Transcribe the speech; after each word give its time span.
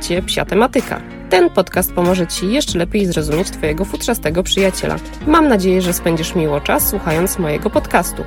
Cię 0.00 0.22
Psia 0.22 0.44
Tematyka. 0.44 1.00
Ten 1.30 1.50
podcast 1.50 1.92
pomoże 1.92 2.26
Ci 2.26 2.52
jeszcze 2.52 2.78
lepiej 2.78 3.06
zrozumieć 3.06 3.50
Twojego 3.50 3.84
futrzastego 3.84 4.42
przyjaciela. 4.42 4.96
Mam 5.26 5.48
nadzieję, 5.48 5.82
że 5.82 5.92
spędzisz 5.92 6.34
miło 6.34 6.60
czas 6.60 6.88
słuchając 6.88 7.38
mojego 7.38 7.70
podcastu. 7.70 8.24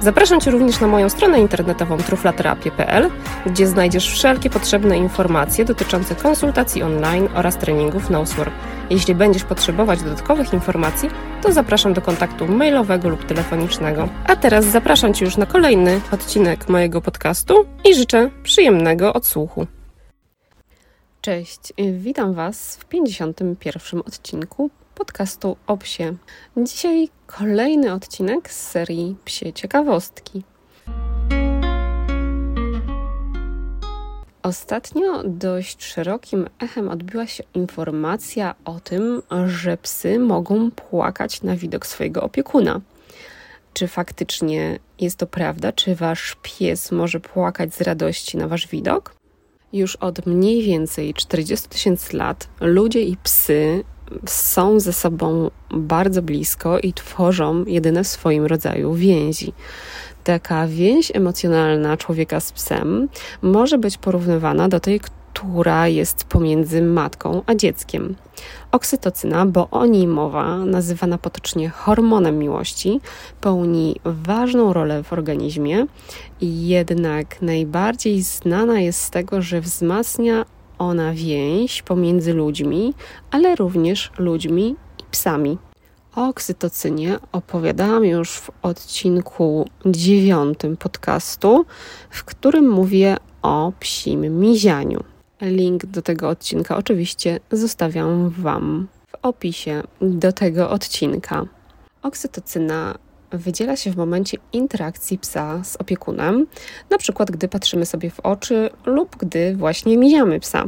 Zapraszam 0.00 0.40
Cię 0.40 0.50
również 0.50 0.80
na 0.80 0.86
moją 0.86 1.08
stronę 1.08 1.40
internetową 1.40 1.96
truflaterapię.pl, 1.96 3.10
gdzie 3.46 3.66
znajdziesz 3.66 4.10
wszelkie 4.10 4.50
potrzebne 4.50 4.98
informacje 4.98 5.64
dotyczące 5.64 6.14
konsultacji 6.14 6.82
online 6.82 7.28
oraz 7.34 7.56
treningów 7.56 8.10
Nosework. 8.10 8.52
Jeśli 8.90 9.14
będziesz 9.14 9.44
potrzebować 9.44 10.02
dodatkowych 10.02 10.52
informacji, 10.52 11.10
to 11.42 11.52
zapraszam 11.52 11.94
do 11.94 12.00
kontaktu 12.00 12.48
mailowego 12.48 13.08
lub 13.08 13.24
telefonicznego. 13.24 14.08
A 14.26 14.36
teraz 14.36 14.64
zapraszam 14.64 15.14
Cię 15.14 15.24
już 15.24 15.36
na 15.36 15.46
kolejny 15.46 16.00
odcinek 16.12 16.68
mojego 16.68 17.00
podcastu 17.00 17.66
i 17.90 17.94
życzę 17.94 18.30
przyjemnego 18.42 19.12
odsłuchu. 19.12 19.66
Cześć, 21.22 21.72
witam 21.92 22.34
Was 22.34 22.76
w 22.76 22.84
51. 22.84 24.00
odcinku 24.00 24.70
podcastu 24.94 25.56
o 25.66 25.76
psie. 25.76 26.16
Dzisiaj 26.56 27.08
kolejny 27.26 27.92
odcinek 27.92 28.52
z 28.52 28.68
serii 28.70 29.16
Psie 29.24 29.52
Ciekawostki. 29.52 30.42
Ostatnio 34.42 35.22
dość 35.24 35.84
szerokim 35.84 36.48
echem 36.60 36.88
odbiła 36.88 37.26
się 37.26 37.44
informacja 37.54 38.54
o 38.64 38.80
tym, 38.80 39.22
że 39.46 39.76
psy 39.76 40.18
mogą 40.18 40.70
płakać 40.70 41.42
na 41.42 41.56
widok 41.56 41.86
swojego 41.86 42.22
opiekuna. 42.22 42.80
Czy 43.72 43.88
faktycznie 43.88 44.78
jest 45.00 45.16
to 45.16 45.26
prawda? 45.26 45.72
Czy 45.72 45.94
wasz 45.94 46.36
pies 46.42 46.92
może 46.92 47.20
płakać 47.20 47.74
z 47.74 47.80
radości 47.80 48.36
na 48.36 48.48
wasz 48.48 48.66
widok? 48.66 49.19
Już 49.72 49.96
od 49.96 50.26
mniej 50.26 50.62
więcej 50.62 51.14
40 51.14 51.68
tysięcy 51.68 52.16
lat 52.16 52.48
ludzie 52.60 53.02
i 53.02 53.16
psy 53.16 53.84
są 54.26 54.80
ze 54.80 54.92
sobą 54.92 55.50
bardzo 55.70 56.22
blisko 56.22 56.78
i 56.78 56.92
tworzą 56.92 57.64
jedyne 57.64 58.04
w 58.04 58.08
swoim 58.08 58.46
rodzaju 58.46 58.94
więzi. 58.94 59.52
Taka 60.24 60.66
więź 60.66 61.12
emocjonalna 61.14 61.96
człowieka 61.96 62.40
z 62.40 62.52
psem 62.52 63.08
może 63.42 63.78
być 63.78 63.98
porównywana 63.98 64.68
do 64.68 64.80
tej, 64.80 65.00
która 65.32 65.88
jest 65.88 66.24
pomiędzy 66.24 66.82
matką 66.82 67.42
a 67.46 67.54
dzieckiem. 67.54 68.16
Oksytocyna, 68.72 69.46
bo 69.46 69.70
o 69.70 69.86
niej 69.86 70.06
mowa, 70.06 70.56
nazywana 70.56 71.18
potocznie 71.18 71.68
hormonem 71.68 72.38
miłości, 72.38 73.00
pełni 73.40 74.00
ważną 74.04 74.72
rolę 74.72 75.02
w 75.02 75.12
organizmie 75.12 75.86
jednak 76.40 77.42
najbardziej 77.42 78.22
znana 78.22 78.80
jest 78.80 79.02
z 79.02 79.10
tego, 79.10 79.42
że 79.42 79.60
wzmacnia 79.60 80.44
ona 80.78 81.12
więź 81.12 81.82
pomiędzy 81.82 82.34
ludźmi, 82.34 82.94
ale 83.30 83.56
również 83.56 84.10
ludźmi 84.18 84.76
i 84.98 85.04
psami. 85.10 85.58
O 86.16 86.28
oksytocynie 86.28 87.18
opowiadałam 87.32 88.04
już 88.04 88.30
w 88.30 88.50
odcinku 88.62 89.68
dziewiątym 89.86 90.76
podcastu, 90.76 91.64
w 92.10 92.24
którym 92.24 92.68
mówię 92.68 93.16
o 93.42 93.72
psim 93.80 94.40
mizianiu. 94.40 95.09
Link 95.40 95.86
do 95.86 96.02
tego 96.02 96.28
odcinka 96.28 96.76
oczywiście 96.76 97.40
zostawiam 97.52 98.30
Wam 98.30 98.88
w 99.06 99.14
opisie 99.22 99.82
do 100.00 100.32
tego 100.32 100.70
odcinka. 100.70 101.46
Oksytocyna 102.02 102.98
wydziela 103.32 103.76
się 103.76 103.90
w 103.90 103.96
momencie 103.96 104.38
interakcji 104.52 105.18
psa 105.18 105.64
z 105.64 105.76
opiekunem, 105.76 106.46
na 106.90 106.98
przykład 106.98 107.30
gdy 107.30 107.48
patrzymy 107.48 107.86
sobie 107.86 108.10
w 108.10 108.20
oczy 108.20 108.70
lub 108.86 109.16
gdy 109.16 109.56
właśnie 109.56 109.98
miziamy 109.98 110.40
psa. 110.40 110.64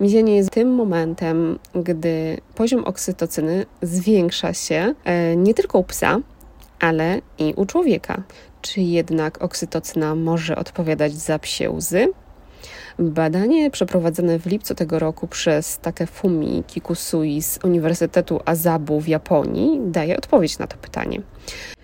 Mizienie 0.00 0.36
jest 0.36 0.50
tym 0.50 0.74
momentem, 0.74 1.58
gdy 1.74 2.40
poziom 2.54 2.84
oksytocyny 2.84 3.66
zwiększa 3.82 4.54
się 4.54 4.94
e, 5.04 5.36
nie 5.36 5.54
tylko 5.54 5.78
u 5.78 5.84
psa, 5.84 6.20
ale 6.80 7.20
i 7.38 7.54
u 7.56 7.66
człowieka. 7.66 8.22
Czy 8.62 8.80
jednak 8.80 9.42
oksytocyna 9.42 10.14
może 10.14 10.56
odpowiadać 10.56 11.12
za 11.12 11.38
psie 11.38 11.70
łzy? 11.70 12.08
Badanie 12.98 13.70
przeprowadzone 13.70 14.38
w 14.38 14.46
lipcu 14.46 14.74
tego 14.74 14.98
roku 14.98 15.28
przez 15.28 15.78
Takefumi 15.78 16.64
Kikusui 16.66 17.42
z 17.42 17.58
Uniwersytetu 17.64 18.40
Azabu 18.44 19.00
w 19.00 19.08
Japonii 19.08 19.80
daje 19.84 20.16
odpowiedź 20.16 20.58
na 20.58 20.66
to 20.66 20.76
pytanie. 20.76 21.22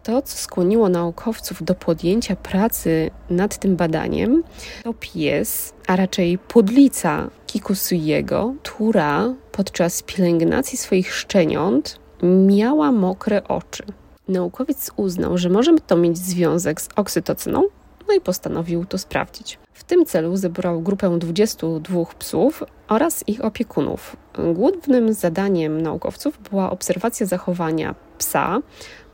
To, 0.03 0.23
co 0.23 0.37
skłoniło 0.37 0.89
naukowców 0.89 1.63
do 1.63 1.75
podjęcia 1.75 2.37
pracy 2.37 3.11
nad 3.31 3.59
tym 3.59 3.77
badaniem, 3.77 4.43
to 4.85 4.95
pies, 5.01 5.73
a 5.87 5.97
raczej 5.97 6.39
pudlica 6.39 7.31
Kikusuiego, 7.47 8.55
która 8.63 9.35
podczas 9.53 10.03
pielęgnacji 10.03 10.79
swoich 10.79 11.15
szczeniąt 11.15 11.99
miała 12.23 12.93
mokre 12.93 13.45
oczy. 13.49 13.83
Naukowiec 14.29 14.91
uznał, 14.97 15.39
że 15.39 15.49
może 15.49 15.75
to 15.87 15.97
mieć 15.97 16.19
związek 16.19 16.81
z 16.81 16.89
oksytocyną, 16.97 17.63
no 18.09 18.15
i 18.15 18.21
postanowił 18.21 18.85
to 18.85 18.99
sprawdzić. 18.99 19.59
W 19.73 19.85
tym 19.85 20.05
celu 20.07 20.37
zebrał 20.37 20.83
grupę 20.83 21.19
22 21.19 22.05
psów 22.19 22.63
oraz 22.89 23.29
ich 23.29 23.45
opiekunów. 23.45 24.17
Głównym 24.55 25.13
zadaniem 25.13 25.81
naukowców 25.81 26.39
była 26.51 26.71
obserwacja 26.71 27.27
zachowania 27.27 27.95
psa 28.19 28.61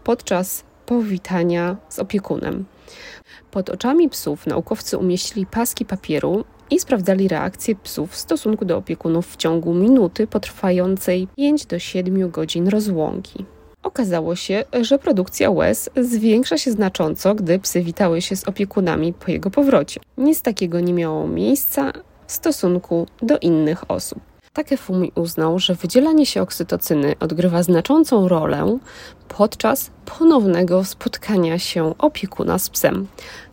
podczas 0.05 0.65
powitania 0.87 1.77
z 1.89 1.99
opiekunem. 1.99 2.65
Pod 3.51 3.71
oczami 3.71 4.09
psów 4.09 4.47
naukowcy 4.47 4.99
umieścili 4.99 5.47
paski 5.47 5.85
papieru 5.85 6.45
i 6.71 6.81
sprawdzali 6.81 7.29
reakcję 7.29 7.75
psów 7.75 8.11
w 8.11 8.17
stosunku 8.17 8.65
do 8.65 8.77
opiekunów 8.77 9.33
w 9.33 9.37
ciągu 9.37 9.75
minuty 9.75 10.27
potrwającej 10.27 11.29
5 11.37 11.67
do 11.67 11.79
7 11.79 12.31
godzin 12.31 12.69
rozłąki. 12.69 13.45
Okazało 13.83 14.37
się, 14.37 14.65
że 14.81 14.99
produkcja 14.99 15.51
łez 15.51 15.91
zwiększa 15.97 16.59
się 16.59 16.71
znacząco, 16.71 17.35
gdy 17.35 17.59
psy 17.59 17.83
witały 17.83 18.23
się 18.23 18.37
z 18.37 18.49
opiekunami 18.49 19.13
po 19.13 19.31
jego 19.31 19.51
powrocie. 19.51 20.01
Nic 20.19 20.43
takiego 20.43 20.81
nie 20.81 20.93
miało 20.93 21.27
miejsca 21.27 21.93
w 22.27 22.33
stosunku 22.33 23.07
do 23.23 23.39
innych 23.39 23.91
osób. 23.91 24.21
Takefumi 24.53 25.13
uznał, 25.15 25.59
że 25.59 25.75
wydzielanie 25.75 26.27
się 26.27 26.43
oksytocyny 26.43 27.15
odgrywa 27.21 27.63
znaczącą 27.63 28.29
rolę 28.29 28.79
podczas 29.29 29.91
ponownego 30.19 30.85
spotkania 30.85 31.59
się 31.59 31.95
opiekuna 31.99 32.59
z 32.59 32.71
psem. 32.71 33.07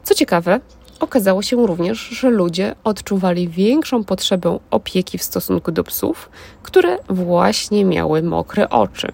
Co 0.04 0.16
ciekawe, 0.16 0.60
okazało 1.00 1.42
się 1.42 1.68
również, 1.68 2.00
że 2.00 2.30
ludzie 2.30 2.76
odczuwali 2.84 3.50
większą 3.50 4.04
potrzebę 4.04 4.60
opieki 4.72 5.18
w 5.18 5.24
stosunku 5.24 5.72
do 5.72 5.84
psów, 5.84 6.30
które 6.64 6.98
właśnie 7.10 7.86
miały 7.86 8.24
mokre 8.24 8.70
oczy. 8.70 9.12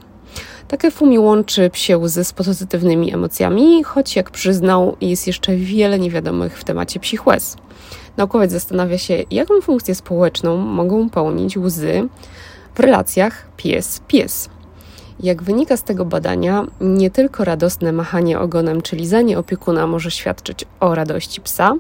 Takefumi 0.68 1.20
łączy 1.20 1.70
psie 1.70 1.98
łzy 1.98 2.24
z 2.24 2.34
pozytywnymi 2.34 3.14
emocjami, 3.14 3.84
choć 3.84 4.16
jak 4.16 4.32
przyznał, 4.32 4.98
jest 5.02 5.28
jeszcze 5.28 5.56
wiele 5.56 6.00
niewiadomych 6.00 6.60
w 6.60 6.64
temacie 6.64 7.00
psich 7.00 7.28
łez. 7.28 7.58
Naukowiec 8.18 8.52
zastanawia 8.52 8.98
się, 8.98 9.24
jaką 9.32 9.62
funkcję 9.62 9.96
społeczną 9.96 10.58
mogą 10.58 11.10
pełnić 11.10 11.58
łzy 11.58 12.08
w 12.76 12.80
relacjach 12.80 13.48
pies-pies. 13.58 14.50
Jak 15.20 15.44
wynika 15.44 15.78
z 15.78 15.84
tego 15.84 16.06
badania, 16.06 16.66
nie 16.82 17.12
tylko 17.12 17.44
radosne 17.44 17.92
machanie 17.92 18.40
ogonem 18.40 18.82
czy 18.82 18.96
lizanie 18.96 19.40
opiekuna 19.40 19.88
może 19.88 20.12
świadczyć 20.12 20.66
o 20.80 20.96
radości 20.96 21.42
psa, 21.42 21.74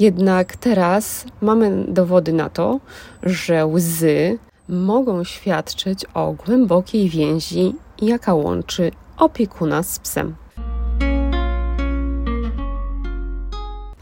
jednak 0.00 0.56
teraz 0.56 1.24
mamy 1.40 1.84
dowody 1.88 2.32
na 2.32 2.48
to, 2.48 2.80
że 3.22 3.66
łzy 3.66 4.38
mogą 4.68 5.24
świadczyć 5.24 6.04
o 6.14 6.32
głębokiej 6.32 7.08
więzi, 7.08 7.74
jaka 8.02 8.34
łączy 8.34 8.90
opiekuna 9.18 9.82
z 9.82 9.98
psem. 9.98 10.34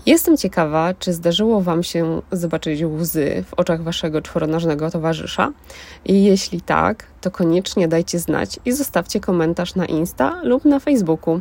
Jestem 0.06 0.36
ciekawa, 0.36 0.94
czy 0.94 1.12
zdarzyło 1.12 1.60
Wam 1.60 1.82
się 1.82 2.22
zobaczyć 2.32 2.84
łzy 2.84 3.44
w 3.46 3.54
oczach 3.54 3.82
Waszego 3.82 4.22
czworonożnego 4.22 4.90
towarzysza? 4.90 5.52
I 6.04 6.24
jeśli 6.24 6.60
tak, 6.60 7.06
to 7.20 7.30
koniecznie 7.30 7.88
dajcie 7.88 8.18
znać 8.18 8.60
i 8.64 8.72
zostawcie 8.72 9.20
komentarz 9.20 9.74
na 9.74 9.86
Insta 9.86 10.40
lub 10.42 10.64
na 10.64 10.80
Facebooku. 10.80 11.40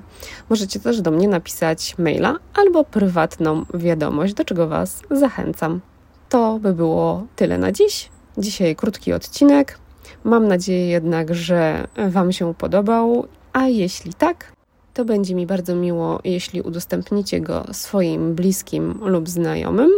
Możecie 0.49 0.79
też 0.79 1.01
do 1.01 1.11
mnie 1.11 1.27
napisać 1.27 1.97
maila 1.97 2.35
albo 2.53 2.83
prywatną 2.83 3.65
wiadomość, 3.73 4.33
do 4.33 4.45
czego 4.45 4.67
Was 4.67 5.01
zachęcam. 5.11 5.81
To 6.29 6.59
by 6.59 6.73
było 6.73 7.23
tyle 7.35 7.57
na 7.57 7.71
dziś. 7.71 8.14
Dzisiaj 8.37 8.75
krótki 8.75 9.13
odcinek. 9.13 9.79
Mam 10.23 10.47
nadzieję 10.47 10.87
jednak, 10.87 11.35
że 11.35 11.87
Wam 12.09 12.31
się 12.31 12.53
podobał, 12.53 13.27
a 13.53 13.67
jeśli 13.67 14.13
tak, 14.13 14.51
to 14.93 15.05
będzie 15.05 15.35
mi 15.35 15.45
bardzo 15.45 15.75
miło, 15.75 16.19
jeśli 16.23 16.61
udostępnicie 16.61 17.41
go 17.41 17.65
swoim 17.71 18.35
bliskim 18.35 18.99
lub 19.01 19.29
znajomym, 19.29 19.91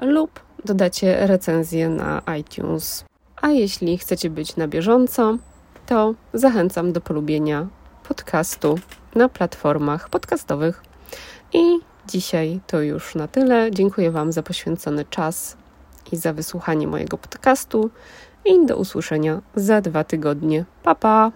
lub 0.00 0.40
dodacie 0.64 1.26
recenzję 1.26 1.88
na 1.88 2.22
iTunes. 2.38 3.04
A 3.36 3.50
jeśli 3.50 3.98
chcecie 3.98 4.30
być 4.30 4.56
na 4.56 4.68
bieżąco, 4.68 5.38
to 5.86 6.14
zachęcam 6.34 6.92
do 6.92 7.00
polubienia 7.00 7.66
podcastu 8.08 8.78
na 9.14 9.28
platformach 9.28 10.08
podcastowych. 10.08 10.82
I 11.52 11.78
dzisiaj 12.08 12.60
to 12.66 12.80
już 12.80 13.14
na 13.14 13.28
tyle. 13.28 13.70
Dziękuję 13.70 14.10
Wam 14.10 14.32
za 14.32 14.42
poświęcony 14.42 15.04
czas 15.04 15.56
dzięki 16.14 16.22
za 16.22 16.32
wysłuchanie 16.32 16.86
mojego 16.86 17.18
podcastu 17.18 17.90
i 18.44 18.66
do 18.66 18.76
usłyszenia 18.76 19.40
za 19.56 19.80
dwa 19.80 20.04
tygodnie. 20.04 20.64
Pa, 20.82 20.94
pa! 20.94 21.32